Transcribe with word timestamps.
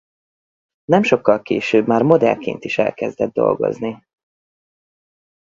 Nem 0.83 1.03
sokkal 1.03 1.41
később 1.41 1.87
már 1.87 2.01
modellként 2.01 2.63
is 2.63 2.77
elkezdett 2.77 3.33
dolgozni. 3.33 4.05